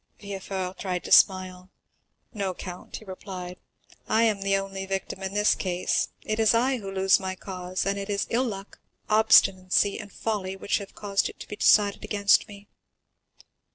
[0.19, 1.69] Villefort tried to smile.
[2.33, 3.57] "No, count," he replied,
[4.07, 6.09] "I am the only victim in this case.
[6.23, 8.79] It is I who lose my cause, and it is ill luck,
[9.11, 12.67] obstinacy, and folly which have caused it to be decided against me."